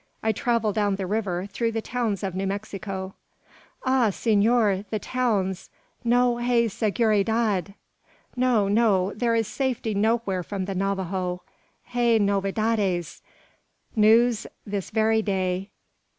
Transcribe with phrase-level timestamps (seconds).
[0.23, 3.13] I travel down the river, through the towns of New Mexico."
[3.85, 4.09] "Ah!
[4.09, 4.83] senor!
[4.89, 5.69] the towns!
[6.03, 7.75] no hay seguridad.
[8.35, 11.43] No, no; there is safety nowhere from the Navajo.
[11.83, 13.21] Hay novedades:
[13.95, 15.69] news this very day.